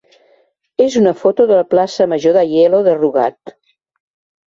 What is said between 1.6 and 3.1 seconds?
la plaça major d'Aielo de